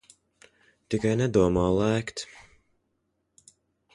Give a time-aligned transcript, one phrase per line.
[0.93, 2.25] Tikai nedomā lēkt.